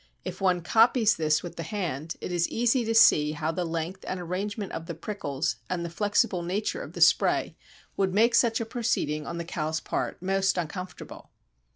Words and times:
If 0.25 0.41
one 0.41 0.61
copies 0.63 1.15
this 1.15 1.43
with 1.43 1.57
the 1.57 1.61
hand 1.61 2.15
it 2.21 2.31
is 2.31 2.49
easy 2.49 2.83
to 2.85 2.95
see 2.95 3.33
how 3.33 3.51
the 3.51 3.63
length 3.63 4.03
and 4.07 4.19
arrangement 4.19 4.71
of 4.71 4.87
the 4.87 4.95
prickles 4.95 5.57
and 5.69 5.85
the 5.85 5.91
flexible 5.91 6.41
nature 6.41 6.81
of 6.81 6.93
the 6.93 7.01
spray 7.01 7.55
would 7.97 8.11
make 8.11 8.33
such 8.33 8.59
a 8.59 8.65
proceeding 8.65 9.27
on 9.27 9.37
the 9.37 9.45
cow's 9.45 9.79
part 9.79 10.19
most 10.19 10.57
uncomfortable. 10.57 11.29